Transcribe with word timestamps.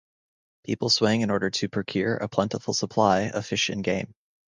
People 0.63 0.89
swing 0.89 1.21
in 1.21 1.29
order 1.29 1.51
to 1.51 1.69
procure 1.69 2.15
a 2.17 2.27
plentiful 2.27 2.73
supply 2.73 3.29
of 3.29 3.45
fish 3.45 3.69
and 3.69 3.83
game. 3.83 4.15